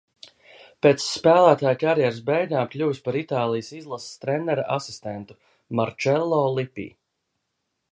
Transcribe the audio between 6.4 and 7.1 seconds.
Lipi.